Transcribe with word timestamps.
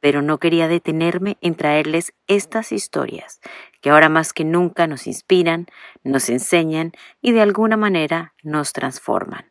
pero 0.00 0.22
no 0.22 0.38
quería 0.38 0.68
detenerme 0.68 1.36
en 1.40 1.54
traerles 1.54 2.12
estas 2.26 2.72
historias 2.72 3.40
que 3.80 3.90
ahora 3.90 4.08
más 4.08 4.32
que 4.32 4.44
nunca 4.44 4.86
nos 4.86 5.06
inspiran, 5.06 5.66
nos 6.02 6.28
enseñan 6.28 6.92
y 7.20 7.32
de 7.32 7.42
alguna 7.42 7.76
manera 7.76 8.34
nos 8.42 8.72
transforman. 8.72 9.50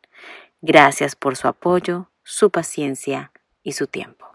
Gracias 0.62 1.16
por 1.16 1.36
su 1.38 1.48
apoyo, 1.48 2.10
su 2.24 2.50
paciencia 2.50 3.32
y 3.64 3.74
su 3.74 3.88
tiempo. 3.88 4.26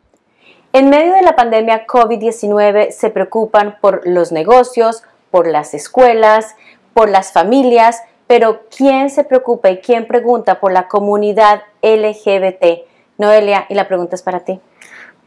En 0.72 0.88
medio 0.88 1.12
de 1.14 1.22
la 1.22 1.34
pandemia 1.34 1.86
COVID-19 1.86 2.92
se 2.92 3.10
preocupan 3.10 3.78
por 3.80 4.06
los 4.06 4.30
negocios, 4.30 5.02
por 5.30 5.46
las 5.48 5.74
escuelas, 5.74 6.54
por 6.94 7.10
las 7.10 7.32
familias, 7.32 8.02
pero 8.26 8.62
¿quién 8.74 9.10
se 9.10 9.24
preocupa 9.24 9.70
y 9.70 9.80
quién 9.80 10.06
pregunta 10.06 10.60
por 10.60 10.72
la 10.72 10.86
comunidad 10.86 11.62
LGBT? 11.82 12.86
Noelia, 13.18 13.66
y 13.68 13.74
la 13.74 13.88
pregunta 13.88 14.14
es 14.14 14.22
para 14.22 14.40
ti. 14.40 14.60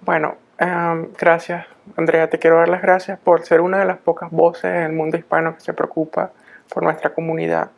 Bueno, 0.01 0.37
em, 0.57 1.07
gracias, 1.17 1.65
Andrea. 1.95 2.29
Te 2.29 2.39
quiero 2.39 2.57
dar 2.57 2.69
las 2.69 2.81
gracias 2.81 3.19
por 3.19 3.45
ser 3.45 3.61
una 3.61 3.79
de 3.79 3.85
las 3.85 3.97
pocas 3.97 4.31
voces 4.31 4.65
en 4.65 4.83
el 4.83 4.93
mundo 4.93 5.17
hispano 5.17 5.55
que 5.55 5.61
se 5.61 5.73
preocupa 5.73 6.31
por 6.73 6.83
nuestra 6.83 7.11
comunidad. 7.11 7.69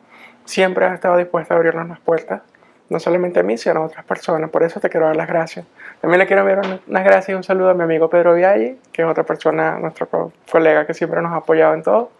Siempre 0.44 0.86
has 0.86 0.94
estado 0.94 1.16
dispuesta 1.16 1.54
a 1.54 1.56
abrirnos 1.56 1.88
las 1.88 2.00
puertas 2.00 2.42
no 2.88 3.00
solamente 3.00 3.40
a 3.40 3.42
mí, 3.42 3.58
sino 3.58 3.80
a 3.80 3.86
otras 3.86 4.04
personas. 4.04 4.50
Por 4.50 4.62
eso 4.62 4.80
te 4.80 4.88
quiero 4.88 5.06
dar 5.06 5.16
las 5.16 5.26
gracias. 5.26 5.66
También 6.00 6.18
le 6.18 6.26
quiero 6.26 6.42
enviar 6.42 6.80
unas 6.86 7.04
gracias 7.04 7.30
y 7.30 7.34
un 7.34 7.42
saludo 7.42 7.70
a 7.70 7.74
mi 7.74 7.82
amigo 7.82 8.08
Pedro 8.08 8.34
Vialli, 8.34 8.78
que 8.92 9.02
es 9.02 9.08
otra 9.08 9.24
persona, 9.24 9.78
nuestro 9.78 10.32
colega 10.50 10.86
que 10.86 10.94
siempre 10.94 11.20
nos 11.22 11.32
ha 11.32 11.36
apoyado 11.36 11.74
en 11.74 11.82
todo, 11.82 12.10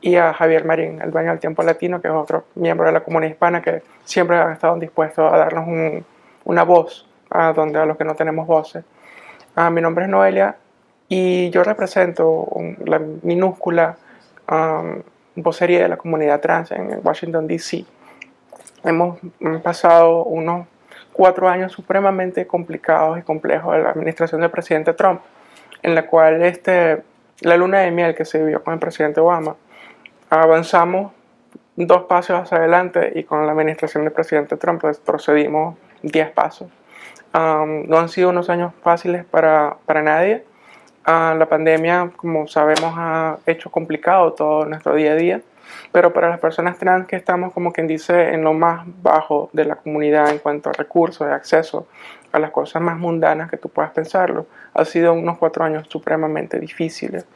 y 0.00 0.16
a 0.16 0.32
Javier 0.32 0.64
Marín, 0.64 1.00
el 1.02 1.10
dueño 1.10 1.30
del 1.30 1.40
Tiempo 1.40 1.62
Latino, 1.62 2.00
que 2.00 2.08
es 2.08 2.14
otro 2.14 2.44
miembro 2.54 2.86
de 2.86 2.92
la 2.92 3.00
comunidad 3.00 3.32
hispana 3.32 3.62
que 3.62 3.82
siempre 4.04 4.36
ha 4.36 4.52
estado 4.52 4.76
dispuesto 4.76 5.26
a 5.26 5.36
darnos 5.38 6.02
una 6.44 6.62
voz 6.62 7.08
a, 7.30 7.52
donde, 7.52 7.78
a 7.78 7.86
los 7.86 7.96
que 7.96 8.04
no 8.04 8.14
tenemos 8.14 8.46
voces. 8.46 8.84
Ah, 9.56 9.70
mi 9.70 9.80
nombre 9.80 10.04
es 10.04 10.10
Noelia 10.10 10.56
y 11.08 11.50
yo 11.50 11.64
represento 11.64 12.48
la 12.84 13.00
minúscula 13.22 13.96
um, 14.48 15.02
vocería 15.34 15.82
de 15.82 15.88
la 15.88 15.96
comunidad 15.96 16.40
trans 16.40 16.70
en 16.70 17.00
Washington, 17.02 17.48
D.C 17.48 17.84
hemos 18.86 19.18
pasado 19.62 20.24
unos 20.24 20.66
cuatro 21.12 21.48
años 21.48 21.72
supremamente 21.72 22.46
complicados 22.46 23.18
y 23.18 23.22
complejos 23.22 23.74
de 23.74 23.82
la 23.82 23.90
administración 23.90 24.40
del 24.40 24.50
presidente 24.50 24.92
Trump, 24.92 25.20
en 25.82 25.94
la 25.94 26.06
cual 26.06 26.42
este, 26.42 27.02
la 27.40 27.56
luna 27.56 27.80
de 27.80 27.90
miel 27.90 28.14
que 28.14 28.24
se 28.24 28.38
vivió 28.38 28.62
con 28.62 28.74
el 28.74 28.80
presidente 28.80 29.20
Obama, 29.20 29.56
avanzamos 30.30 31.12
dos 31.74 32.04
pasos 32.04 32.40
hacia 32.40 32.58
adelante 32.58 33.12
y 33.16 33.24
con 33.24 33.44
la 33.44 33.52
administración 33.52 34.04
del 34.04 34.12
presidente 34.12 34.56
Trump 34.56 34.82
procedimos 35.04 35.76
diez 36.02 36.30
pasos. 36.30 36.68
No 37.38 37.98
han 37.98 38.08
sido 38.08 38.30
unos 38.30 38.48
años 38.50 38.72
fáciles 38.82 39.24
para, 39.24 39.76
para 39.86 40.02
nadie. 40.02 40.44
Ah, 41.04 41.34
la 41.38 41.46
pandemia, 41.46 42.10
como 42.16 42.46
sabemos, 42.48 42.94
ha 42.96 43.38
hecho 43.46 43.70
complicado 43.70 44.32
todo 44.32 44.64
nuestro 44.64 44.94
día 44.94 45.12
a 45.12 45.16
día. 45.16 45.42
Pero 45.92 46.12
para 46.12 46.28
las 46.28 46.40
personas 46.40 46.78
trans 46.78 47.06
que 47.06 47.16
estamos, 47.16 47.52
como 47.52 47.72
quien 47.72 47.86
dice, 47.86 48.34
en 48.34 48.42
lo 48.42 48.52
más 48.52 48.86
bajo 49.02 49.50
de 49.52 49.64
la 49.64 49.76
comunidad 49.76 50.30
en 50.30 50.38
cuanto 50.38 50.70
a 50.70 50.72
recursos 50.72 51.26
y 51.28 51.32
acceso 51.32 51.86
a 52.32 52.38
las 52.38 52.50
cosas 52.50 52.82
más 52.82 52.98
mundanas 52.98 53.50
que 53.50 53.56
tú 53.56 53.68
puedas 53.68 53.92
pensarlo, 53.92 54.46
ha 54.74 54.84
sido 54.84 55.12
unos 55.12 55.38
cuatro 55.38 55.64
años 55.64 55.86
supremamente 55.88 56.58
difíciles. 56.58 57.26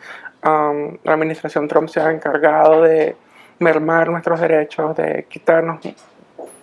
la 0.43 1.13
administración 1.13 1.69
Trump 1.69 1.89
se 1.89 2.01
ha 2.01 2.11
encargado 2.11 2.83
de 2.83 3.17
mermar 3.59 4.11
nuestros 4.11 4.41
derechos, 4.41 4.97
de 4.97 5.27
quitarnos 5.29 5.81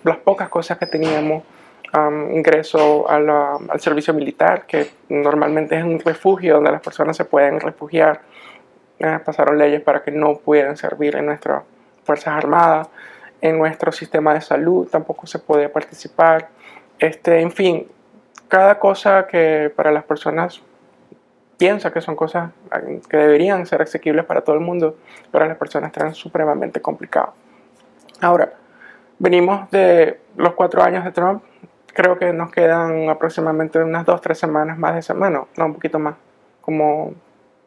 las 0.03 0.18
pocas 0.18 0.50
cosas 0.50 0.78
que 0.78 0.88
teníamos, 0.88 1.44
ingreso 2.31 3.09
al 3.09 3.80
servicio 3.80 4.14
militar, 4.14 4.66
que 4.66 4.92
normalmente 5.09 5.78
es 5.78 5.84
un 5.84 6.00
refugio 6.00 6.56
donde 6.56 6.72
las 6.72 6.81
personas 6.81 7.16
se 7.16 7.25
pueden 7.25 7.59
refugiar 7.59 8.22
eh, 9.00 9.20
pasaron 9.24 9.58
leyes 9.59 9.81
para 9.81 10.02
que 10.02 10.12
no 10.12 10.38
pudieran 10.38 10.76
servir 10.76 11.16
en 11.16 11.28
nuestras 11.28 11.64
Fuerzas 12.03 12.36
Armadas, 12.36 12.88
en 13.42 13.58
nuestro 13.58 13.92
sistema 13.92 14.34
de 14.34 14.42
salud 14.42 14.88
tampoco 14.88 15.28
se 15.28 15.38
podía 15.40 15.72
participar. 15.72 16.50
Este, 16.97 17.42
en 17.42 17.52
fin, 17.52 17.88
cada 18.47 18.80
cosa 18.80 19.28
que 19.28 19.72
para 19.76 19.92
las 19.92 20.03
personas 20.03 20.62
piensa 21.58 21.92
que 21.92 22.02
son 22.02 22.16
cosas 22.16 22.52
que 23.09 23.18
deberían 23.18 23.66
ser 23.66 23.81
asequibles 23.81 24.26
para 24.26 24.42
todo 24.42 24.56
el 24.56 24.62
mundo, 24.62 24.97
para 25.31 25.47
las 25.47 25.58
personas 25.58 25.92
trans 25.92 26.18
supremamente 26.18 26.81
complicado. 26.81 27.34
Ahora, 28.22 28.53
venimos 29.20 29.70
de 29.70 30.20
los 30.38 30.53
cuatro 30.53 30.81
años 30.81 31.03
de 31.03 31.12
Trump, 31.12 31.44
creo 31.94 32.18
que 32.18 32.34
nos 32.34 32.52
quedan 32.52 33.09
aproximadamente 33.09 33.80
unas 33.80 34.06
dos, 34.06 34.22
tres 34.22 34.38
semanas 34.38 34.78
más 34.78 34.96
de 34.96 35.02
semana, 35.02 35.44
no, 35.58 35.66
un 35.66 35.74
poquito 35.74 36.00
más, 36.00 36.16
como 36.62 37.14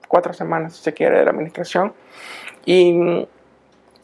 cuatro 0.09 0.33
semanas, 0.33 0.77
si 0.77 0.83
se 0.83 0.93
quiere, 0.93 1.19
de 1.19 1.25
la 1.25 1.31
administración. 1.31 1.93
Y 2.65 3.27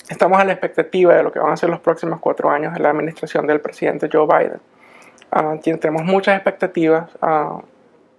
estamos 0.08 0.40
a 0.40 0.44
la 0.44 0.52
expectativa 0.52 1.14
de 1.14 1.22
lo 1.22 1.32
que 1.32 1.38
van 1.38 1.52
a 1.52 1.56
ser 1.56 1.68
los 1.68 1.80
próximos 1.80 2.20
cuatro 2.20 2.50
años 2.50 2.72
de 2.74 2.80
la 2.80 2.90
administración 2.90 3.46
del 3.46 3.60
presidente 3.60 4.08
Joe 4.12 4.26
Biden. 4.26 4.60
Uh, 5.32 5.58
tenemos 5.78 6.04
muchas 6.04 6.36
expectativas 6.36 7.10
uh, 7.20 7.60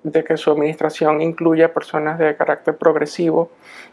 de 0.03 0.23
que 0.23 0.37
su 0.37 0.51
administración 0.51 1.21
incluya 1.21 1.73
personas 1.73 2.19
de 2.19 2.35
carácter 2.35 2.77
progresivo 2.77 3.51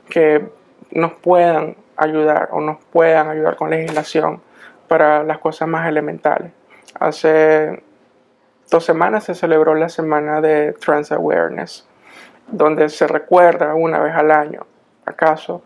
que 0.09 0.45
nos 0.91 1.13
puedan 1.13 1.77
ayudar 1.97 2.49
o 2.53 2.61
nos 2.61 2.79
puedan 2.93 3.29
ayudar 3.29 3.57
con 3.57 3.71
legislación 3.71 4.43
para 4.89 5.23
las 5.23 5.39
cosas 5.39 5.69
más 5.69 5.89
elementales. 5.89 6.53
Hace 6.99 7.83
dos 8.71 8.85
semanas 8.85 9.25
se 9.25 9.35
celebró 9.35 9.75
la 9.75 9.89
semana 9.89 10.41
de 10.41 10.73
Trans 10.73 11.13
Awareness 11.13 11.87
donde 12.47 12.89
se 12.89 13.07
recuerda 13.07 13.75
una 13.75 13.99
vez 14.01 14.15
al 14.15 14.31
año, 14.31 14.67
acaso, 15.05 15.63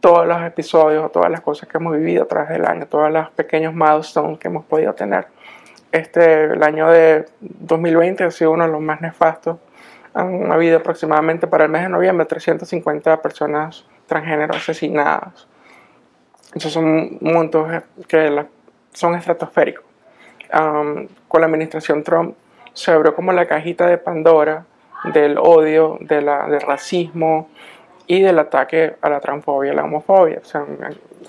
todos 0.00 0.26
los 0.26 0.42
episodios, 0.42 1.10
todas 1.12 1.30
las 1.30 1.40
cosas 1.40 1.68
que 1.68 1.78
hemos 1.78 1.96
vivido 1.96 2.24
a 2.24 2.28
través 2.28 2.50
del 2.50 2.66
año, 2.66 2.86
todos 2.86 3.10
los 3.10 3.30
pequeños 3.30 3.74
milestones 3.74 4.38
que 4.38 4.48
hemos 4.48 4.64
podido 4.64 4.92
tener. 4.94 5.26
Este, 5.92 6.44
el 6.44 6.62
año 6.62 6.88
de 6.90 7.26
2020 7.40 8.24
ha 8.24 8.30
sido 8.30 8.52
uno 8.52 8.64
de 8.66 8.72
los 8.72 8.80
más 8.80 9.00
nefastos. 9.00 9.58
Han 10.12 10.52
habido 10.52 10.78
aproximadamente 10.78 11.46
para 11.46 11.64
el 11.64 11.70
mes 11.70 11.82
de 11.82 11.88
noviembre 11.88 12.26
350 12.26 13.22
personas 13.22 13.86
transgénero 14.06 14.54
asesinadas. 14.54 15.48
Esos 16.54 16.72
son 16.72 17.18
montos 17.20 17.82
que 18.06 18.44
son 18.92 19.14
estratosféricos. 19.14 19.93
Con 21.28 21.40
la 21.40 21.46
administración 21.46 22.02
Trump 22.02 22.36
se 22.72 22.90
abrió 22.90 23.14
como 23.14 23.32
la 23.32 23.46
cajita 23.46 23.86
de 23.86 23.98
Pandora 23.98 24.66
del 25.12 25.38
odio, 25.38 25.98
de 26.00 26.22
la, 26.22 26.48
del 26.48 26.60
racismo 26.60 27.48
y 28.06 28.20
del 28.20 28.38
ataque 28.38 28.96
a 29.00 29.08
la 29.08 29.20
transfobia 29.20 29.72
y 29.72 29.76
la 29.76 29.84
homofobia. 29.84 30.40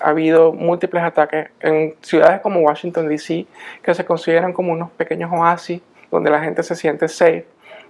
ha 0.00 0.08
habido 0.08 0.52
múltiples 0.52 1.02
ataques 1.02 1.48
en 1.60 1.94
ciudades 2.02 2.40
como 2.40 2.60
Washington, 2.60 3.08
D.C., 3.08 3.46
que 3.82 3.94
se 3.94 4.04
consideran 4.04 4.52
como 4.52 4.72
unos 4.72 4.90
pequeños 4.90 5.30
oasis 5.32 5.80
donde 6.10 6.30
la 6.30 6.40
gente 6.40 6.62
se 6.62 6.74
siente 6.74 7.08
safe. 7.08 7.46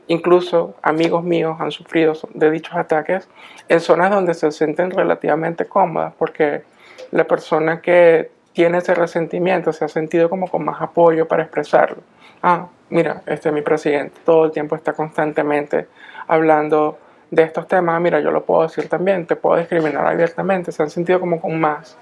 Incluso 0.08 0.74
amigos 0.82 1.24
míos 1.24 1.56
han 1.58 1.72
sufrido 1.72 2.12
de 2.32 2.50
dichos 2.50 2.76
ataques 2.76 3.28
en 3.68 3.80
zonas 3.80 4.10
donde 4.10 4.34
se 4.34 4.52
sienten 4.52 4.92
relativamente 4.92 5.66
cómodas 5.66 6.14
porque 6.16 6.62
la 7.10 7.24
persona 7.24 7.80
que 7.80 8.30
tiene 8.56 8.78
ese 8.78 8.94
resentimiento 8.94 9.70
se 9.70 9.84
ha 9.84 9.88
sentido 9.88 10.30
como 10.30 10.48
con 10.48 10.64
más 10.64 10.80
apoyo 10.80 11.28
para 11.28 11.42
expresarlo. 11.42 11.98
Ah, 12.42 12.68
mira, 12.88 13.20
este 13.26 13.50
es 13.50 13.54
mi 13.54 13.60
presidente, 13.60 14.18
todo 14.24 14.46
el 14.46 14.50
tiempo 14.50 14.74
está 14.74 14.94
constantemente 14.94 15.88
hablando 16.26 16.96
de 17.30 17.42
estos 17.42 17.68
temas, 17.68 18.00
mira, 18.00 18.18
yo 18.20 18.30
lo 18.30 18.46
puedo 18.46 18.62
decir 18.62 18.88
también, 18.88 19.26
te 19.26 19.36
puedo 19.36 19.58
discriminar 19.58 20.06
abiertamente, 20.06 20.72
se 20.72 20.82
han 20.82 20.88
sentido 20.88 21.20
como 21.20 21.38
con 21.38 21.60
más 21.60 21.98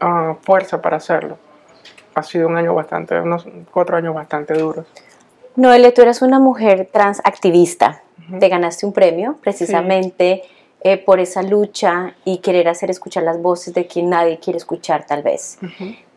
ah, 0.00 0.34
fuerza 0.40 0.80
para 0.80 0.96
hacerlo. 0.96 1.36
Ha 2.14 2.22
sido 2.22 2.48
un 2.48 2.56
año 2.56 2.74
bastante, 2.74 3.20
unos 3.20 3.46
cuatro 3.70 3.94
años 3.98 4.14
bastante 4.14 4.54
duros. 4.54 4.86
Noelia, 5.56 5.92
tú 5.92 6.00
eres 6.00 6.22
una 6.22 6.38
mujer 6.38 6.88
trans 6.90 7.20
activista, 7.22 8.00
te 8.40 8.48
ganaste 8.48 8.86
un 8.86 8.94
premio 8.94 9.36
precisamente 9.42 10.42
eh, 10.84 10.98
por 10.98 11.20
esa 11.20 11.42
lucha 11.42 12.14
y 12.24 12.38
querer 12.38 12.68
hacer 12.68 12.90
escuchar 12.90 13.22
las 13.22 13.40
voces 13.40 13.72
de 13.74 13.86
quien 13.86 14.10
nadie 14.10 14.38
quiere 14.38 14.56
escuchar 14.56 15.06
tal 15.06 15.22
vez. 15.22 15.58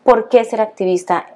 ¿Por 0.02 0.28
qué 0.28 0.44
ser 0.44 0.60
activista 0.60 1.26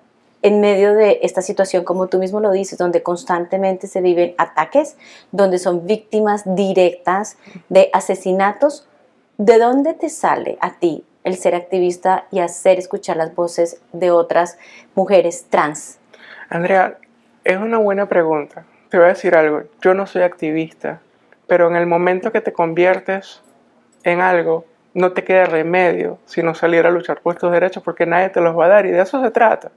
en 0.43 0.61
medio 0.61 0.94
de 0.94 1.21
esta 1.23 1.43
situación, 1.43 1.85
como 1.85 2.09
tú 2.09 2.19
mismo 2.19 2.41
lo 2.41 2.50
dices, 2.50 2.79
donde 2.79 3.03
constantemente 3.03 3.87
se 3.87 4.00
viven 4.00 4.35
ataques, 4.38 4.97
donde 5.32 5.59
son 5.59 5.87
víctimas 5.87 6.43
directas 6.56 7.37
de 7.69 7.91
asesinatos, 7.93 8.88
¿de 9.37 9.59
dónde 9.59 9.94
te 9.94 10.09
sale 10.09 10.56
a 10.61 10.79
ti 10.79 11.05
el 11.25 11.37
ser 11.37 11.55
activista 11.55 12.25
y 12.31 12.41
hacer 12.41 12.79
escuchar 12.79 13.17
las 13.17 13.35
voces 13.35 13.81
de 13.93 14.11
otras 14.11 14.59
mujeres 14.94 15.47
trans? 15.50 15.99
Andrea, 16.49 16.99
es 17.44 17.59
una 17.59 17.79
buena 17.79 18.06
pregunta. 18.06 18.65
Te 18.88 18.97
voy 18.97 19.06
a 19.06 19.11
decir 19.11 19.35
algo, 19.35 19.62
yo 19.83 19.94
no 19.94 20.06
soy 20.06 20.23
activista, 20.23 21.00
pero 21.50 21.67
en 21.67 21.75
el 21.75 21.85
momento 21.85 22.31
que 22.31 22.41
te 22.41 22.52
conviertes 22.52 23.43
en 24.05 24.20
algo, 24.20 24.67
no 24.94 25.11
te 25.11 25.25
queda 25.25 25.47
remedio 25.47 26.20
sino 26.25 26.55
salir 26.55 26.87
a 26.87 26.93
luchar 26.93 27.23
por 27.23 27.35
tus 27.35 27.50
derechos 27.50 27.82
porque 27.82 28.06
nadie 28.06 28.29
te 28.29 28.41
los 28.41 28.56
va 28.56 28.67
a 28.67 28.69
dar 28.69 28.87
y 28.87 28.93
de 28.93 29.02
eso 29.02 29.20
se 29.20 29.32
trata. 29.32 29.73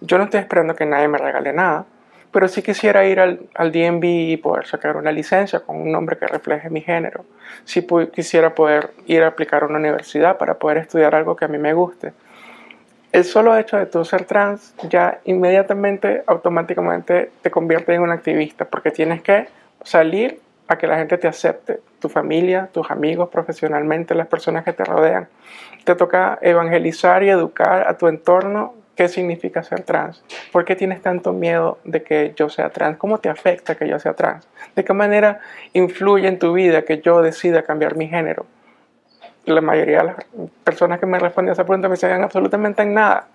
Yo 0.00 0.18
no 0.18 0.24
estoy 0.24 0.40
esperando 0.40 0.74
que 0.74 0.84
nadie 0.84 1.06
me 1.06 1.18
regale 1.18 1.52
nada, 1.52 1.86
pero 2.32 2.48
sí 2.48 2.62
quisiera 2.62 3.06
ir 3.06 3.20
al, 3.20 3.48
al 3.54 3.70
DMV 3.70 4.04
y 4.04 4.36
poder 4.38 4.66
sacar 4.66 4.96
una 4.96 5.12
licencia 5.12 5.60
con 5.60 5.76
un 5.76 5.92
nombre 5.92 6.18
que 6.18 6.26
refleje 6.26 6.68
mi 6.68 6.80
género. 6.80 7.24
Sí 7.62 7.86
quisiera 8.12 8.52
poder 8.52 8.90
ir 9.06 9.22
a 9.22 9.28
aplicar 9.28 9.62
a 9.62 9.66
una 9.66 9.78
universidad 9.78 10.36
para 10.36 10.54
poder 10.54 10.78
estudiar 10.78 11.14
algo 11.14 11.36
que 11.36 11.44
a 11.44 11.48
mí 11.48 11.58
me 11.58 11.74
guste. 11.74 12.12
El 13.12 13.22
solo 13.22 13.56
hecho 13.56 13.76
de 13.76 13.86
tú 13.86 14.04
ser 14.04 14.24
trans 14.24 14.74
ya 14.88 15.20
inmediatamente, 15.26 16.24
automáticamente 16.26 17.30
te 17.40 17.52
convierte 17.52 17.94
en 17.94 18.02
un 18.02 18.10
activista 18.10 18.64
porque 18.64 18.90
tienes 18.90 19.22
que 19.22 19.46
salir 19.84 20.42
a 20.68 20.78
que 20.78 20.86
la 20.86 20.96
gente 20.96 21.18
te 21.18 21.28
acepte, 21.28 21.80
tu 22.00 22.08
familia, 22.08 22.68
tus 22.72 22.90
amigos, 22.90 23.28
profesionalmente, 23.28 24.14
las 24.14 24.26
personas 24.26 24.64
que 24.64 24.72
te 24.72 24.84
rodean. 24.84 25.28
Te 25.84 25.94
toca 25.94 26.38
evangelizar 26.40 27.22
y 27.22 27.28
educar 27.28 27.86
a 27.86 27.98
tu 27.98 28.08
entorno 28.08 28.74
qué 28.96 29.08
significa 29.08 29.62
ser 29.62 29.82
trans. 29.82 30.22
¿Por 30.52 30.64
qué 30.64 30.76
tienes 30.76 31.02
tanto 31.02 31.32
miedo 31.32 31.78
de 31.84 32.02
que 32.02 32.32
yo 32.36 32.48
sea 32.48 32.70
trans? 32.70 32.96
¿Cómo 32.96 33.18
te 33.18 33.28
afecta 33.28 33.74
que 33.74 33.88
yo 33.88 33.98
sea 33.98 34.14
trans? 34.14 34.48
¿De 34.74 34.84
qué 34.84 34.92
manera 34.92 35.40
influye 35.72 36.28
en 36.28 36.38
tu 36.38 36.52
vida 36.52 36.82
que 36.82 37.00
yo 37.00 37.22
decida 37.22 37.62
cambiar 37.62 37.96
mi 37.96 38.08
género? 38.08 38.46
La 39.44 39.60
mayoría 39.60 39.98
de 39.98 40.04
las 40.04 40.16
personas 40.62 40.98
que 40.98 41.06
me 41.06 41.18
responden 41.18 41.50
a 41.50 41.52
esa 41.52 41.64
pregunta 41.64 41.88
me 41.88 41.94
dicen 41.94 42.22
absolutamente 42.22 42.82
en 42.82 42.94
nada. 42.94 43.26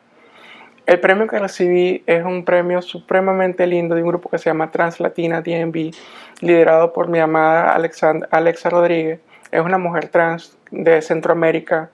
El 0.89 0.99
premio 0.99 1.27
que 1.27 1.37
recibí 1.37 2.03
es 2.07 2.25
un 2.25 2.43
premio 2.43 2.81
supremamente 2.81 3.67
lindo 3.67 3.93
de 3.93 4.01
un 4.01 4.07
grupo 4.07 4.27
que 4.27 4.39
se 4.39 4.49
llama 4.49 4.71
Translatina 4.71 5.39
DNB, 5.39 5.93
liderado 6.41 6.93
por 6.93 7.09
mi 7.09 7.19
amada 7.19 7.75
Alexa 7.75 8.69
Rodríguez. 8.71 9.19
Es 9.51 9.61
una 9.61 9.77
mujer 9.77 10.07
trans 10.07 10.57
de 10.71 11.03
Centroamérica 11.03 11.91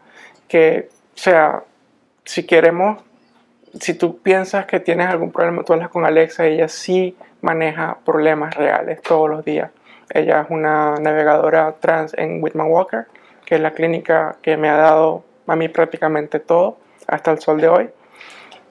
que, 0.48 0.88
o 1.14 1.18
sea, 1.18 1.64
si 2.24 2.46
queremos, 2.46 3.04
si 3.82 3.96
tú 3.96 4.20
piensas 4.20 4.66
que 4.66 4.80
tienes 4.80 5.10
algún 5.10 5.34
problema, 5.34 5.64
tú 5.66 5.74
hablas 5.74 5.90
con 5.90 6.06
Alexa, 6.06 6.46
ella 6.46 6.70
sí 6.70 7.18
maneja 7.42 7.98
problemas 8.06 8.56
reales 8.56 9.02
todos 9.02 9.30
los 9.30 9.44
días. 9.44 9.72
Ella 10.10 10.40
es 10.40 10.48
una 10.50 10.96
navegadora 11.02 11.76
trans 11.82 12.14
en 12.14 12.42
Whitman 12.42 12.72
Walker, 12.72 13.08
que 13.46 13.56
es 13.56 13.62
la 13.62 13.72
clínica 13.72 14.38
que 14.42 14.56
me 14.56 14.70
ha 14.70 14.78
dado 14.78 15.26
a 15.48 15.58
mí 15.58 15.68
prácticamente 15.68 16.40
todo 16.40 16.78
hasta 17.08 17.32
el 17.32 17.40
sol 17.40 17.60
de 17.60 17.68
hoy. 17.68 17.90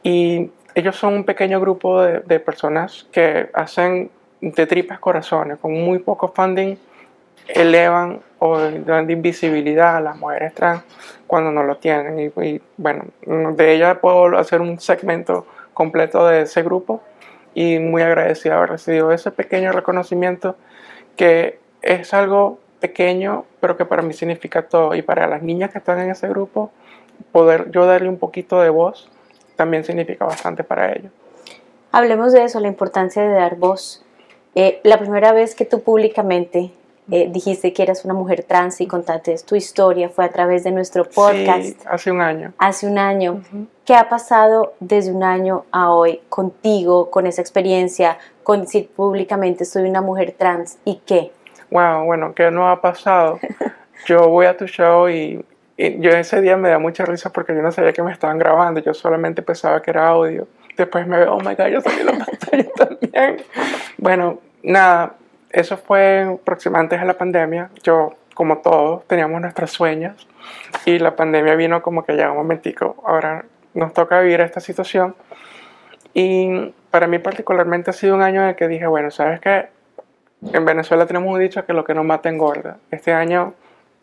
Y 0.04 0.50
ellos 0.74 0.96
son 0.96 1.14
un 1.14 1.24
pequeño 1.24 1.58
grupo 1.60 2.02
de, 2.02 2.40
personas 2.40 3.06
que 3.10 3.48
hacen 3.54 4.10
de 4.40 4.66
tripas 4.66 4.98
corazones, 4.98 5.58
con 5.58 5.72
muy 5.72 5.98
poco 5.98 6.28
funding, 6.28 6.76
elevan 7.48 8.20
o 8.38 8.58
dan 8.58 9.10
invisibilidad 9.10 9.96
a 9.96 10.00
las 10.00 10.16
mujeres 10.16 10.54
trans 10.54 10.82
cuando 11.26 11.50
no 11.50 11.62
lo 11.62 11.78
tienen. 11.78 12.30
Y, 12.36 12.60
bueno, 12.76 13.04
de 13.24 13.74
ella 13.74 14.00
puedo 14.00 14.36
hacer 14.36 14.60
un 14.60 14.78
segmento 14.78 15.46
completo 15.72 16.26
de 16.26 16.42
ese 16.42 16.62
grupo 16.62 17.02
y 17.54 17.78
muy 17.78 18.02
agradecido 18.02 18.56
haber 18.56 18.70
recibido 18.70 19.10
ese 19.10 19.30
pequeño 19.30 19.72
reconocimiento 19.72 20.56
que 21.16 21.58
es 21.80 22.12
algo 22.12 22.58
pequeño, 22.80 23.46
pero 23.60 23.78
que 23.78 23.86
para 23.86 24.02
mí 24.02 24.12
significa 24.12 24.62
todo. 24.62 24.94
Y 24.94 25.00
para 25.00 25.26
las 25.28 25.42
niñas 25.42 25.70
que 25.70 25.78
están 25.78 25.98
en 26.00 26.10
ese 26.10 26.28
grupo, 26.28 26.72
poder 27.32 27.70
yo 27.70 27.86
darle 27.86 28.10
un 28.10 28.18
poquito 28.18 28.60
de 28.60 28.68
voz 28.68 29.08
también 29.56 29.84
significa 29.84 30.24
bastante 30.24 30.64
para 30.64 30.92
ellos. 30.92 31.12
Hablemos 31.92 32.32
de 32.32 32.44
eso, 32.44 32.60
la 32.60 32.68
importancia 32.68 33.22
de 33.22 33.34
dar 33.34 33.56
voz. 33.56 34.04
Eh, 34.54 34.80
la 34.82 34.98
primera 34.98 35.32
vez 35.32 35.54
que 35.54 35.64
tú 35.64 35.82
públicamente 35.82 36.72
eh, 37.10 37.28
dijiste 37.30 37.72
que 37.72 37.82
eras 37.82 38.04
una 38.04 38.14
mujer 38.14 38.44
trans 38.44 38.80
y 38.80 38.86
contaste 38.86 39.36
tu 39.46 39.56
historia 39.56 40.08
fue 40.08 40.24
a 40.24 40.30
través 40.30 40.64
de 40.64 40.70
nuestro 40.70 41.04
podcast. 41.04 41.62
Sí, 41.62 41.76
hace 41.86 42.10
un 42.10 42.20
año. 42.20 42.52
Hace 42.58 42.86
un 42.86 42.98
año. 42.98 43.42
¿Qué 43.84 43.94
ha 43.94 44.08
pasado 44.08 44.72
desde 44.80 45.12
un 45.12 45.22
año 45.22 45.66
a 45.70 45.92
hoy 45.92 46.20
contigo, 46.30 47.10
con 47.10 47.26
esa 47.26 47.42
experiencia, 47.42 48.18
con 48.42 48.62
decir 48.62 48.88
públicamente 48.88 49.64
soy 49.64 49.88
una 49.88 50.00
mujer 50.00 50.34
trans 50.36 50.78
y 50.84 51.02
qué? 51.04 51.30
Wow, 51.70 52.04
bueno, 52.04 52.34
¿qué 52.34 52.50
no 52.50 52.70
ha 52.70 52.80
pasado? 52.80 53.38
Yo 54.06 54.28
voy 54.28 54.46
a 54.46 54.56
tu 54.56 54.66
show 54.66 55.08
y 55.08 55.44
y 55.76 56.00
yo 56.00 56.10
ese 56.10 56.40
día 56.40 56.56
me 56.56 56.68
da 56.68 56.78
mucha 56.78 57.04
risa 57.04 57.30
porque 57.30 57.54
yo 57.54 57.62
no 57.62 57.72
sabía 57.72 57.92
que 57.92 58.02
me 58.02 58.12
estaban 58.12 58.38
grabando, 58.38 58.80
yo 58.80 58.94
solamente 58.94 59.42
pensaba 59.42 59.82
que 59.82 59.90
era 59.90 60.08
audio. 60.08 60.46
Después 60.76 61.06
me 61.06 61.18
veo, 61.18 61.34
oh 61.34 61.40
my 61.40 61.54
god, 61.54 61.66
yo 61.66 61.80
salí 61.80 62.02
la 62.02 62.12
pantalla 62.24 62.70
también. 62.76 63.36
Bueno, 63.98 64.38
nada, 64.62 65.14
eso 65.50 65.76
fue 65.76 66.22
aproximadamente 66.22 66.94
antes 66.94 67.00
de 67.00 67.12
la 67.12 67.18
pandemia. 67.18 67.70
Yo, 67.82 68.14
como 68.34 68.58
todos, 68.58 69.06
teníamos 69.06 69.40
nuestros 69.40 69.72
sueños 69.72 70.28
y 70.84 70.98
la 70.98 71.16
pandemia 71.16 71.54
vino 71.54 71.82
como 71.82 72.04
que 72.04 72.16
ya 72.16 72.30
un 72.30 72.36
momentico, 72.36 73.02
ahora 73.06 73.44
nos 73.74 73.92
toca 73.92 74.20
vivir 74.20 74.40
esta 74.40 74.60
situación. 74.60 75.14
Y 76.12 76.72
para 76.90 77.08
mí 77.08 77.18
particularmente 77.18 77.90
ha 77.90 77.92
sido 77.92 78.14
un 78.14 78.22
año 78.22 78.42
en 78.42 78.50
el 78.50 78.54
que 78.54 78.68
dije, 78.68 78.86
bueno, 78.86 79.10
¿sabes 79.10 79.40
qué? 79.40 79.68
En 80.52 80.64
Venezuela 80.64 81.06
tenemos 81.06 81.32
un 81.32 81.40
dicho 81.40 81.64
que 81.64 81.72
lo 81.72 81.84
que 81.84 81.94
no 81.94 82.04
mata 82.04 82.28
engorda. 82.28 82.76
Este 82.90 83.12
año 83.12 83.54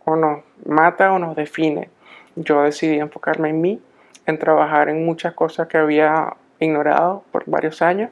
o 0.05 0.15
nos 0.15 0.41
mata 0.65 1.11
o 1.11 1.19
nos 1.19 1.35
define. 1.35 1.89
Yo 2.35 2.63
decidí 2.63 2.99
enfocarme 2.99 3.49
en 3.49 3.61
mí, 3.61 3.81
en 4.25 4.37
trabajar 4.37 4.89
en 4.89 5.05
muchas 5.05 5.33
cosas 5.33 5.67
que 5.67 5.77
había 5.77 6.35
ignorado 6.59 7.23
por 7.31 7.43
varios 7.47 7.81
años 7.81 8.11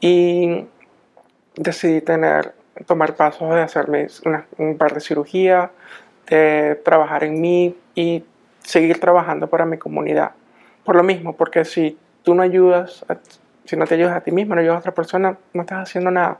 y 0.00 0.66
decidí 1.56 2.00
tener, 2.00 2.54
tomar 2.86 3.14
pasos 3.14 3.54
de 3.54 3.62
hacerme 3.62 4.06
un 4.58 4.76
par 4.76 4.94
de 4.94 5.00
cirugías, 5.00 5.70
de 6.28 6.80
trabajar 6.84 7.24
en 7.24 7.40
mí 7.40 7.76
y 7.94 8.24
seguir 8.62 9.00
trabajando 9.00 9.48
para 9.48 9.64
mi 9.64 9.78
comunidad. 9.78 10.32
Por 10.84 10.96
lo 10.96 11.02
mismo, 11.02 11.34
porque 11.34 11.64
si 11.64 11.98
tú 12.22 12.34
no 12.34 12.42
ayudas, 12.42 13.04
si 13.64 13.76
no 13.76 13.86
te 13.86 13.94
ayudas 13.94 14.16
a 14.16 14.20
ti 14.20 14.30
mismo, 14.30 14.54
no 14.54 14.60
ayudas 14.60 14.76
a 14.76 14.80
otra 14.80 14.92
persona, 14.92 15.38
no 15.52 15.62
estás 15.62 15.88
haciendo 15.88 16.10
nada. 16.10 16.38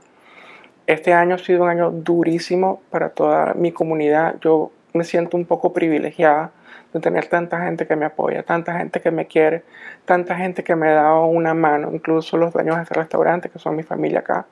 Este 0.86 1.12
año 1.12 1.34
ha 1.34 1.38
sido 1.38 1.64
un 1.64 1.68
año 1.68 1.90
durísimo 1.90 2.80
para 2.90 3.10
toda 3.10 3.54
mi 3.54 3.72
comunidad. 3.72 4.36
Yo 4.40 4.70
me 4.98 5.04
siento 5.04 5.36
un 5.36 5.46
poco 5.46 5.72
privilegiada 5.72 6.50
de 6.92 7.00
tener 7.00 7.26
tanta 7.26 7.60
gente 7.62 7.86
que 7.86 7.96
me 7.96 8.06
apoya, 8.06 8.42
tanta 8.42 8.78
gente 8.78 9.00
que 9.00 9.10
me 9.10 9.26
quiere, 9.26 9.62
tanta 10.04 10.36
gente 10.36 10.64
que 10.64 10.74
me 10.74 10.88
ha 10.88 10.94
dado 10.94 11.26
una 11.26 11.54
mano, 11.54 11.90
incluso 11.92 12.36
los 12.36 12.52
dueños 12.52 12.76
de 12.76 12.82
este 12.82 12.94
restaurante, 12.94 13.48
que 13.48 13.58
son 13.58 13.76
mi 13.76 13.82
familia 13.82 14.20
acá. 14.20 14.46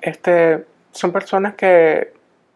Este, 0.00 0.64
son 0.92 1.12
personas 1.12 1.54
que 1.54 2.12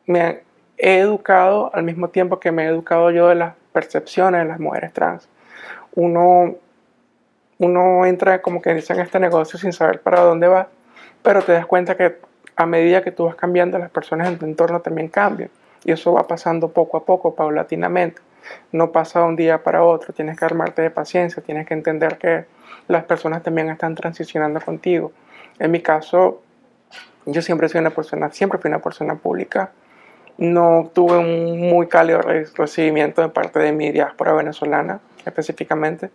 me 0.07 0.41
he 0.79 0.99
educado 0.99 1.71
al 1.75 1.85
mismo 1.85 2.09
tiempo 2.09 2.41
que 2.41 2.53
me 2.53 2.65
he 2.65 2.69
educado 2.69 3.11
yo 3.11 3.29
de 3.29 3.37
las 3.37 3.55
percepciones 3.73 4.43
de 4.43 4.49
las 4.49 4.61
mujeres 4.61 4.93
trans. 4.93 5.29
Uno, 5.95 6.57
uno 7.59 8.07
entra 8.07 8.43
como 8.43 8.61
que 8.61 8.75
dice 8.75 8.93
en 8.93 9.01
este 9.01 9.21
negocio 9.21 9.59
sin 9.59 9.73
saber 9.73 10.01
para 10.01 10.23
dónde 10.23 10.49
va, 10.49 10.69
pero 11.23 11.43
te 11.43 11.53
das 11.53 11.67
cuenta 11.67 11.97
que 11.97 12.17
a 12.57 12.67
medida 12.67 13.03
que 13.03 13.13
tú 13.13 13.25
vas 13.27 13.35
cambiando, 13.35 13.79
las 13.79 13.91
personas 13.91 14.29
en 14.29 14.39
tu 14.39 14.47
entorno 14.47 14.81
también 14.81 15.09
cambian. 15.09 15.51
Y 15.85 15.93
eso 15.93 16.13
va 16.13 16.27
pasando 16.27 16.69
poco 16.69 16.97
a 16.97 17.05
poco, 17.05 17.35
paulatinamente. 17.35 18.21
No 18.73 18.93
pasa 18.93 19.21
de 19.21 19.27
un 19.27 19.37
día 19.37 19.63
para 19.63 19.83
otro. 19.83 20.13
Tienes 20.13 20.39
que 20.39 20.45
armarte 20.45 20.83
de 20.83 20.91
paciencia, 20.91 21.43
tienes 21.43 21.67
que 21.67 21.75
entender 21.75 22.19
que 22.19 22.45
las 22.89 23.05
personas 23.05 23.43
también 23.43 23.69
están 23.71 23.95
transicionando 23.95 24.61
contigo. 24.61 25.13
En 25.59 25.71
mi 25.71 25.81
caso, 25.81 26.43
yo 27.27 27.43
siempre 27.43 27.69
soy 27.69 27.81
una 27.81 27.91
persona, 27.91 28.31
siempre 28.31 28.59
fui 28.59 28.69
una 28.69 28.81
persona 28.81 29.15
pública. 29.17 29.73
No 30.39 30.91
tuve 30.93 31.19
un 31.19 31.61
muy 31.61 31.87
cálido 31.89 32.21
recibimiento 32.57 33.23
de 33.23 33.29
parte 33.29 33.59
de 33.59 33.73
mi 33.73 33.93
diáspora 33.93 34.33
venezolana, 34.33 35.01
específicamente. 35.25 36.11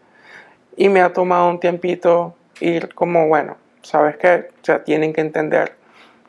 Y 0.76 0.90
me 0.90 1.02
ha 1.02 1.14
tomado 1.14 1.50
un 1.50 1.60
tiempito 1.60 2.36
ir 2.60 2.94
como, 2.94 3.28
bueno, 3.28 3.58
sabes 3.82 4.18
que 4.18 4.50
o 4.62 4.66
sea, 4.66 4.84
tienen 4.84 5.14
que 5.14 5.22
entender 5.22 5.74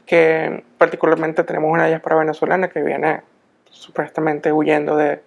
que 0.09 0.65
particularmente 0.79 1.45
tenemos 1.45 1.71
una 1.71 1.87
diáspora 1.87 2.17
venezolana 2.17 2.69
que 2.69 2.83
viene 2.83 3.21
supuestamente 3.71 4.51
huyendo 4.51 4.97
de, 4.97 5.21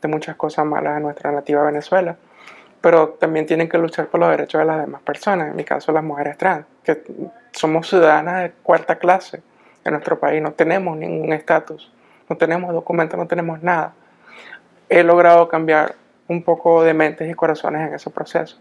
de 0.00 0.08
muchas 0.08 0.36
cosas 0.36 0.64
malas 0.64 0.94
de 0.94 1.00
nuestra 1.00 1.32
nativa 1.32 1.64
Venezuela, 1.64 2.16
pero 2.80 3.08
también 3.20 3.46
tienen 3.46 3.68
que 3.68 3.78
luchar 3.78 4.06
por 4.06 4.20
los 4.20 4.30
derechos 4.30 4.60
de 4.60 4.64
las 4.64 4.80
demás 4.80 5.02
personas, 5.02 5.48
en 5.48 5.56
mi 5.56 5.64
caso 5.64 5.90
las 5.90 6.04
mujeres 6.04 6.38
trans, 6.38 6.66
que 6.84 7.02
somos 7.50 7.88
ciudadanas 7.88 8.44
de 8.44 8.52
cuarta 8.62 8.96
clase 8.96 9.42
en 9.84 9.92
nuestro 9.92 10.20
país, 10.20 10.40
no 10.40 10.52
tenemos 10.52 10.96
ningún 10.96 11.32
estatus, 11.32 11.92
no 12.28 12.36
tenemos 12.36 12.72
documentos, 12.72 13.18
no 13.18 13.26
tenemos 13.26 13.60
nada. 13.60 13.94
He 14.88 15.02
logrado 15.02 15.48
cambiar 15.48 15.96
un 16.28 16.44
poco 16.44 16.84
de 16.84 16.94
mentes 16.94 17.28
y 17.28 17.34
corazones 17.34 17.88
en 17.88 17.94
ese 17.94 18.10
proceso. 18.10 18.56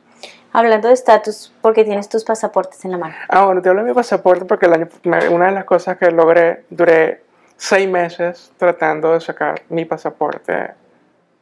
Hablando 0.54 0.88
de 0.88 0.94
estatus, 0.94 1.54
¿por 1.62 1.74
qué 1.74 1.84
tienes 1.84 2.10
tus 2.10 2.24
pasaportes 2.24 2.84
en 2.86 2.92
la 2.92 2.98
mano? 2.98 3.16
Ah, 3.30 3.46
bueno, 3.46 3.62
te 3.62 3.70
hablo 3.70 3.84
de 3.84 3.90
mi 3.90 3.94
pasaporte 3.94 4.46
porque 4.46 4.66
el 4.66 4.74
año, 4.74 4.88
una 5.32 5.48
de 5.48 5.52
las 5.52 5.66
cosas 5.66 5.98
que 5.98 6.10
logré, 6.10 6.64
duré 6.70 7.22
seis 7.58 7.90
meses 7.90 8.52
tratando 8.58 9.14
de 9.14 9.20
sacar 9.20 9.62
mi 9.70 9.86
pasaporte 9.86 10.72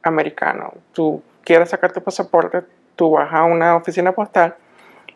americano. 0.02 0.74
Tú 0.94 1.22
quieres 1.44 1.70
sacar 1.70 1.92
tu 1.92 2.02
pasaporte, 2.02 2.64
tú 2.96 3.12
vas 3.12 3.32
a 3.32 3.44
una 3.44 3.76
oficina 3.76 4.12
postal, 4.12 4.56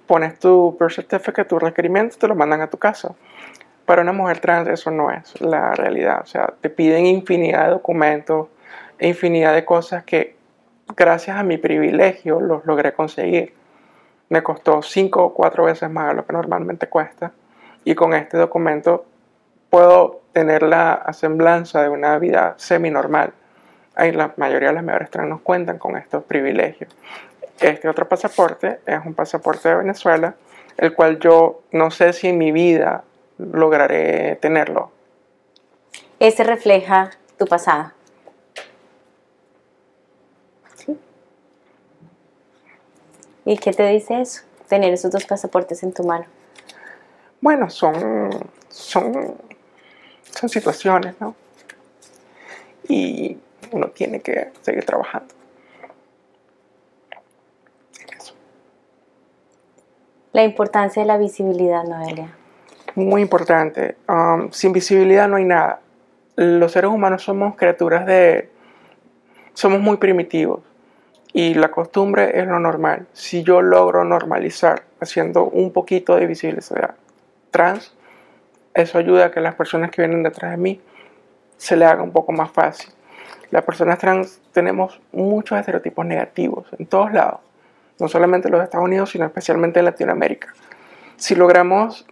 pones 0.05 0.37
tu 0.39 0.77
birth 0.79 0.93
certificate, 0.93 1.45
tu 1.45 1.59
requerimiento, 1.59 2.17
te 2.17 2.27
lo 2.27 2.35
mandan 2.35 2.61
a 2.61 2.69
tu 2.69 2.77
casa. 2.77 3.13
Para 3.85 4.03
una 4.03 4.13
mujer 4.13 4.39
trans 4.39 4.67
eso 4.67 4.91
no 4.91 5.09
es 5.09 5.41
la 5.41 5.73
realidad. 5.73 6.21
O 6.21 6.25
sea, 6.25 6.53
te 6.61 6.69
piden 6.69 7.05
infinidad 7.05 7.65
de 7.65 7.71
documentos, 7.71 8.47
infinidad 8.99 9.53
de 9.53 9.65
cosas 9.65 10.03
que 10.03 10.35
gracias 10.95 11.37
a 11.37 11.43
mi 11.43 11.57
privilegio 11.57 12.39
los 12.39 12.65
logré 12.65 12.93
conseguir. 12.93 13.58
Me 14.29 14.43
costó 14.43 14.81
cinco 14.81 15.23
o 15.23 15.33
cuatro 15.33 15.65
veces 15.65 15.89
más 15.89 16.09
de 16.09 16.13
lo 16.15 16.25
que 16.25 16.33
normalmente 16.33 16.87
cuesta. 16.87 17.31
Y 17.83 17.95
con 17.95 18.13
este 18.13 18.37
documento 18.37 19.05
puedo 19.69 20.21
tener 20.33 20.63
la 20.63 21.05
semblanza 21.13 21.81
de 21.81 21.89
una 21.89 22.17
vida 22.19 22.53
semi-normal. 22.57 23.33
La 23.95 24.33
mayoría 24.37 24.69
de 24.69 24.75
las 24.75 24.83
mejores 24.83 25.09
trans 25.09 25.29
nos 25.29 25.41
cuentan 25.41 25.77
con 25.77 25.97
estos 25.97 26.23
privilegios. 26.23 26.95
Este 27.59 27.89
otro 27.89 28.07
pasaporte 28.07 28.79
es 28.85 28.99
un 29.05 29.13
pasaporte 29.13 29.67
de 29.67 29.75
Venezuela, 29.75 30.35
el 30.77 30.93
cual 30.93 31.19
yo 31.19 31.63
no 31.71 31.91
sé 31.91 32.13
si 32.13 32.29
en 32.29 32.37
mi 32.37 32.51
vida 32.51 33.03
lograré 33.37 34.37
tenerlo. 34.37 34.91
Ese 36.19 36.43
refleja 36.43 37.11
tu 37.37 37.45
pasado. 37.45 37.91
¿Y 43.49 43.57
qué 43.57 43.73
te 43.73 43.81
dice 43.87 44.21
eso? 44.21 44.43
Tener 44.67 44.93
esos 44.93 45.09
dos 45.09 45.25
pasaportes 45.25 45.81
en 45.81 45.91
tu 45.91 46.03
mano. 46.03 46.25
Bueno, 47.41 47.67
son, 47.71 48.29
son, 48.69 49.33
son 50.21 50.49
situaciones, 50.49 51.15
¿no? 51.19 51.33
Y 52.87 53.39
uno 53.71 53.87
tiene 53.87 54.19
que 54.19 54.51
seguir 54.61 54.85
trabajando. 54.85 55.33
La 60.31 60.43
importancia 60.43 61.01
de 61.01 61.07
la 61.07 61.17
visibilidad, 61.17 61.83
Noelia. 61.85 62.35
Muy 62.93 63.23
importante. 63.23 63.97
Um, 64.07 64.51
sin 64.51 64.73
visibilidad 64.73 65.27
no 65.27 65.37
hay 65.37 65.45
nada. 65.45 65.79
Los 66.35 66.73
seres 66.73 66.91
humanos 66.91 67.23
somos 67.23 67.55
criaturas 67.55 68.05
de... 68.05 68.51
Somos 69.55 69.79
muy 69.79 69.97
primitivos 69.97 70.61
y 71.33 71.53
la 71.53 71.69
costumbre 71.69 72.39
es 72.39 72.47
lo 72.47 72.59
normal. 72.59 73.07
Si 73.13 73.43
yo 73.43 73.61
logro 73.61 74.03
normalizar 74.03 74.83
haciendo 74.99 75.45
un 75.45 75.71
poquito 75.71 76.15
de 76.15 76.25
visibilidad 76.25 76.95
trans, 77.51 77.93
eso 78.73 78.97
ayuda 78.97 79.25
a 79.25 79.31
que 79.31 79.41
las 79.41 79.55
personas 79.55 79.91
que 79.91 80.01
vienen 80.01 80.23
detrás 80.23 80.51
de 80.51 80.57
mí 80.57 80.81
se 81.57 81.75
le 81.75 81.85
haga 81.85 82.01
un 82.01 82.11
poco 82.11 82.31
más 82.31 82.51
fácil. 82.51 82.91
Las 83.51 83.63
personas 83.63 83.99
trans 83.99 84.41
tenemos 84.53 85.01
muchos 85.11 85.57
estereotipos 85.57 86.05
negativos 86.05 86.67
en 86.77 86.85
todos 86.85 87.11
lados, 87.11 87.39
no 87.99 88.07
solamente 88.07 88.47
en 88.47 88.53
los 88.53 88.63
Estados 88.63 88.85
Unidos, 88.85 89.09
sino 89.09 89.25
especialmente 89.25 89.79
en 89.79 89.85
Latinoamérica. 89.85 90.53
Si 91.17 91.35
logramos 91.35 92.05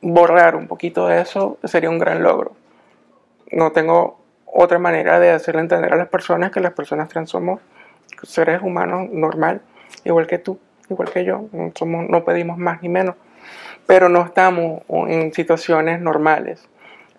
borrar 0.00 0.56
un 0.56 0.66
poquito 0.66 1.06
de 1.06 1.20
eso, 1.20 1.58
sería 1.64 1.90
un 1.90 1.98
gran 1.98 2.22
logro. 2.22 2.52
No 3.52 3.72
tengo 3.72 4.18
otra 4.44 4.78
manera 4.78 5.18
de 5.18 5.30
hacerle 5.30 5.62
entender 5.62 5.92
a 5.92 5.96
las 5.96 6.08
personas 6.08 6.50
que 6.50 6.60
las 6.60 6.72
personas 6.72 7.08
trans 7.08 7.30
somos 7.30 7.60
seres 8.22 8.62
humanos 8.62 9.08
normal, 9.10 9.60
igual 10.04 10.26
que 10.26 10.38
tú, 10.38 10.58
igual 10.90 11.10
que 11.10 11.24
yo, 11.24 11.48
somos, 11.74 12.08
no 12.08 12.24
pedimos 12.24 12.58
más 12.58 12.82
ni 12.82 12.88
menos, 12.88 13.14
pero 13.86 14.08
no 14.08 14.24
estamos 14.24 14.82
en 14.88 15.32
situaciones 15.32 16.00
normales. 16.00 16.68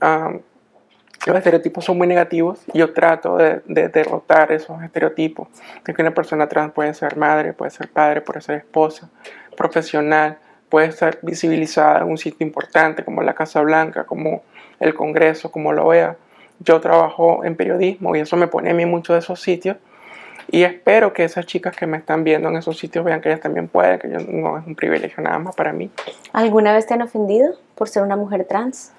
los 0.01 1.37
estereotipos 1.37 1.85
son 1.85 1.97
muy 1.97 2.07
negativos 2.07 2.61
y 2.73 2.79
yo 2.79 2.93
trato 2.93 3.37
de, 3.37 3.61
derrotar 3.65 4.51
esos 4.51 4.81
estereotipos 4.83 5.47
de 5.85 5.93
que 5.93 6.01
una 6.01 6.13
persona 6.13 6.47
trans 6.47 6.73
puede 6.73 6.93
ser 6.93 7.17
madre, 7.17 7.53
puede 7.53 7.71
ser 7.71 7.89
padre, 7.89 8.21
puede 8.21 8.41
ser 8.41 8.57
esposa, 8.57 9.09
profesional, 9.57 10.37
puede 10.69 10.91
ser 10.91 11.19
visibilizada 11.21 12.01
en 12.01 12.09
un 12.09 12.17
sitio 12.17 12.45
importante 12.45 13.03
como 13.03 13.23
la 13.23 13.33
Casa 13.33 13.61
Blanca, 13.61 14.05
como 14.05 14.43
el 14.79 14.93
Congreso, 14.93 15.51
como 15.51 15.73
la 15.73 15.83
OEA. 15.83 16.17
Yo 16.59 16.79
trabajo 16.81 17.43
en 17.45 17.55
periodismo 17.55 18.15
y 18.15 18.19
eso 18.19 18.35
me 18.35 18.47
pone 18.47 18.71
a 18.71 18.73
mí 18.73 18.85
muchos 18.85 19.15
de 19.15 19.19
esos 19.19 19.41
sitios 19.41 19.77
y 20.51 20.63
espero 20.63 21.13
que 21.13 21.23
esas 21.23 21.45
chicas 21.45 21.75
que 21.75 21.85
me 21.85 21.97
están 21.97 22.23
viendo 22.23 22.49
en 22.49 22.55
esos 22.55 22.77
sitios 22.77 23.05
vean 23.05 23.21
que 23.21 23.29
ellas 23.29 23.41
también 23.41 23.67
pueden, 23.67 23.99
que 23.99 24.09
yo, 24.09 24.17
no 24.19 24.57
es 24.57 24.65
un 24.65 24.75
privilegio 24.75 25.23
nada 25.23 25.37
más 25.37 25.55
para 25.55 25.73
mí. 25.73 25.91
¿Alguna 26.33 26.73
vez 26.73 26.87
te 26.87 26.93
han 26.93 27.01
ofendido 27.01 27.53
por 27.75 27.87
ser 27.87 28.03
una 28.03 28.15
mujer 28.15 28.45
trans? 28.45 28.93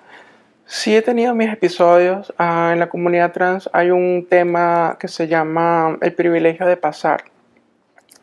Sí 0.67 0.95
he 0.95 1.03
tenido 1.03 1.35
mis 1.35 1.53
episodios. 1.53 2.33
Ah, 2.39 2.71
en 2.73 2.79
la 2.79 2.89
comunidad 2.89 3.33
trans 3.33 3.69
hay 3.73 3.91
un 3.91 4.27
tema 4.29 4.97
que 5.01 5.09
se 5.09 5.27
llama 5.27 5.99
el 6.01 6.15
privilegio 6.15 6.67
de 6.67 6.77
pasar. 6.77 7.25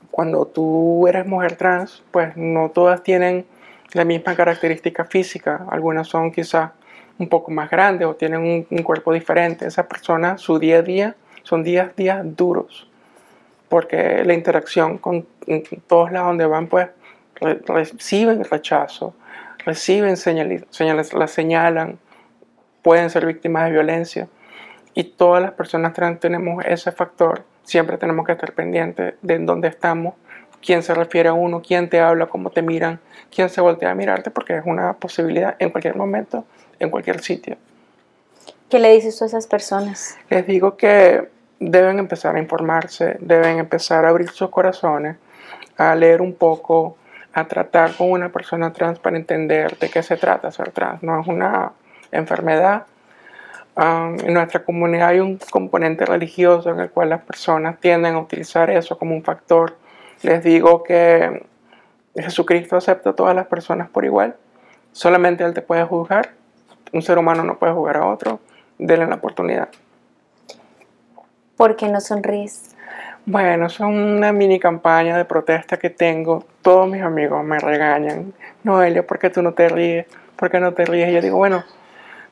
Cuando 0.09 0.45
tú 0.45 1.05
eres 1.07 1.25
mujer 1.25 1.57
trans, 1.57 2.03
pues 2.11 2.37
no 2.37 2.69
todas 2.69 3.03
tienen 3.03 3.45
la 3.93 4.05
misma 4.05 4.35
característica 4.35 5.03
física. 5.03 5.65
Algunas 5.69 6.07
son 6.07 6.31
quizás 6.31 6.71
un 7.19 7.27
poco 7.27 7.51
más 7.51 7.69
grandes 7.69 8.07
o 8.07 8.15
tienen 8.15 8.39
un, 8.39 8.67
un 8.69 8.83
cuerpo 8.83 9.11
diferente. 9.11 9.67
Esas 9.67 9.87
personas, 9.87 10.39
su 10.39 10.57
día 10.59 10.77
a 10.77 10.81
día, 10.81 11.15
son 11.43 11.63
días, 11.63 11.93
días 11.97 12.21
duros 12.23 12.87
porque 13.69 14.23
la 14.23 14.33
interacción 14.33 14.97
con 14.97 15.25
todos 15.87 16.11
lados 16.11 16.29
donde 16.29 16.45
van, 16.45 16.67
pues 16.67 16.89
reciben 17.39 18.43
rechazo, 18.43 19.13
reciben 19.65 20.17
señales, 20.17 20.63
señales, 20.69 21.13
las 21.13 21.31
señalan, 21.31 21.99
pueden 22.81 23.09
ser 23.09 23.25
víctimas 23.25 23.65
de 23.65 23.71
violencia. 23.71 24.27
Y 24.93 25.03
todas 25.03 25.41
las 25.43 25.51
personas 25.51 25.93
trans 25.93 26.19
tenemos 26.19 26.65
ese 26.65 26.91
factor. 26.91 27.43
Siempre 27.63 27.97
tenemos 27.97 28.25
que 28.25 28.31
estar 28.31 28.53
pendientes 28.53 29.13
de 29.21 29.33
en 29.35 29.45
dónde 29.45 29.67
estamos, 29.67 30.15
quién 30.61 30.81
se 30.81 30.93
refiere 30.93 31.29
a 31.29 31.33
uno, 31.33 31.61
quién 31.61 31.89
te 31.89 31.99
habla, 31.99 32.27
cómo 32.27 32.49
te 32.49 32.61
miran, 32.61 32.99
quién 33.33 33.49
se 33.49 33.61
voltea 33.61 33.91
a 33.91 33.95
mirarte, 33.95 34.31
porque 34.31 34.57
es 34.57 34.63
una 34.65 34.93
posibilidad 34.93 35.55
en 35.59 35.69
cualquier 35.69 35.95
momento, 35.95 36.45
en 36.79 36.89
cualquier 36.89 37.19
sitio. 37.21 37.57
¿Qué 38.69 38.79
le 38.79 38.91
dices 38.93 39.17
tú 39.17 39.25
a 39.25 39.27
esas 39.27 39.47
personas? 39.47 40.17
Les 40.29 40.47
digo 40.47 40.77
que 40.77 41.29
deben 41.59 41.99
empezar 41.99 42.35
a 42.35 42.39
informarse, 42.39 43.17
deben 43.19 43.59
empezar 43.59 44.05
a 44.05 44.09
abrir 44.09 44.29
sus 44.29 44.49
corazones, 44.49 45.17
a 45.77 45.95
leer 45.95 46.21
un 46.21 46.33
poco, 46.33 46.97
a 47.33 47.47
tratar 47.47 47.93
con 47.95 48.11
una 48.11 48.29
persona 48.29 48.73
trans 48.73 48.99
para 48.99 49.17
entender 49.17 49.77
de 49.77 49.89
qué 49.89 50.01
se 50.03 50.17
trata 50.17 50.51
ser 50.51 50.71
trans. 50.71 51.03
No 51.03 51.21
es 51.21 51.27
una 51.27 51.71
enfermedad. 52.11 52.85
Um, 53.75 54.17
en 54.19 54.33
nuestra 54.33 54.63
comunidad 54.63 55.09
hay 55.09 55.19
un 55.19 55.37
componente 55.51 56.03
religioso 56.05 56.71
en 56.71 56.79
el 56.79 56.89
cual 56.89 57.09
las 57.09 57.21
personas 57.21 57.79
tienden 57.79 58.15
a 58.15 58.19
utilizar 58.19 58.71
eso 58.71 58.97
como 58.97 59.13
un 59.13 59.23
factor. 59.23 59.77
Les 60.23 60.43
digo 60.43 60.83
que 60.83 61.45
Jesucristo 62.15 62.75
acepta 62.75 63.11
a 63.11 63.13
todas 63.13 63.35
las 63.35 63.45
personas 63.45 63.87
por 63.89 64.03
igual. 64.03 64.35
Solamente 64.91 65.43
Él 65.43 65.53
te 65.53 65.61
puede 65.61 65.83
juzgar. 65.83 66.31
Un 66.91 67.03
ser 67.03 67.19
humano 67.19 67.43
no 67.43 67.59
puede 67.59 67.73
juzgar 67.73 67.97
a 67.97 68.07
otro. 68.07 68.39
Denle 68.79 69.05
la 69.05 69.15
oportunidad. 69.15 69.69
¿Por 71.57 71.75
qué 71.75 71.89
no 71.89 71.99
sonríes? 71.99 72.75
Bueno, 73.25 73.65
es 73.65 73.79
una 73.79 74.31
mini 74.31 74.59
campaña 74.59 75.17
de 75.17 75.25
protesta 75.25 75.77
que 75.77 75.89
tengo. 75.89 76.45
Todos 76.61 76.87
mis 76.87 77.01
amigos 77.01 77.43
me 77.43 77.59
regañan. 77.59 78.33
Noelia, 78.63 79.05
¿por 79.05 79.17
qué 79.17 79.31
tú 79.31 79.41
no 79.41 79.53
te 79.53 79.67
ríes? 79.67 80.05
¿Por 80.35 80.51
qué 80.51 80.59
no 80.59 80.73
te 80.73 80.85
ríes? 80.85 81.09
Y 81.09 81.13
yo 81.13 81.21
digo, 81.21 81.37
bueno, 81.37 81.63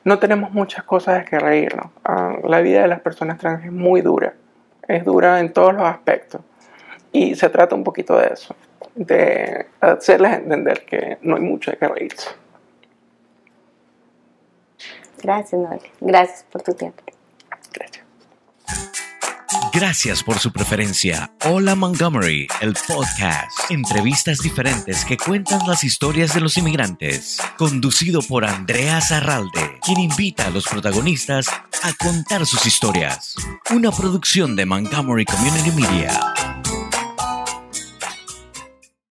no 0.04 0.20
tenemos 0.20 0.52
muchas 0.52 0.84
cosas 0.84 1.18
de 1.18 1.24
que 1.24 1.40
reírnos. 1.40 1.86
Ah, 2.04 2.36
la 2.44 2.60
vida 2.60 2.82
de 2.82 2.88
las 2.88 3.00
personas 3.00 3.38
trans 3.38 3.64
es 3.64 3.72
muy 3.72 4.00
dura. 4.00 4.34
Es 4.86 5.04
dura 5.04 5.40
en 5.40 5.52
todos 5.52 5.74
los 5.74 5.82
aspectos. 5.82 6.40
Y 7.10 7.34
se 7.34 7.50
trata 7.50 7.74
un 7.74 7.82
poquito 7.82 8.16
de 8.16 8.28
eso. 8.32 8.54
De 8.94 9.66
hacerles 9.80 10.34
entender 10.34 10.84
que 10.86 11.18
no 11.22 11.34
hay 11.34 11.42
mucho 11.42 11.72
de 11.72 11.76
qué 11.78 11.88
reírse. 11.88 12.30
Gracias, 15.20 15.60
Noelia. 15.60 15.90
Gracias 16.00 16.44
por 16.44 16.62
tu 16.62 16.72
tiempo. 16.74 17.02
Gracias 19.76 20.22
por 20.22 20.38
su 20.38 20.50
preferencia. 20.52 21.30
Hola 21.44 21.74
Montgomery, 21.74 22.48
el 22.62 22.74
podcast. 22.88 23.70
Entrevistas 23.70 24.38
diferentes 24.38 25.04
que 25.04 25.18
cuentan 25.18 25.60
las 25.68 25.84
historias 25.84 26.32
de 26.32 26.40
los 26.40 26.56
inmigrantes. 26.56 27.36
Conducido 27.58 28.22
por 28.22 28.46
Andrea 28.46 29.02
Zarralde, 29.02 29.78
quien 29.84 30.00
invita 30.00 30.46
a 30.46 30.50
los 30.50 30.64
protagonistas 30.66 31.48
a 31.82 31.92
contar 31.92 32.46
sus 32.46 32.64
historias. 32.64 33.34
Una 33.70 33.92
producción 33.92 34.56
de 34.56 34.64
Montgomery 34.64 35.26
Community 35.26 35.70
Media. 35.72 36.35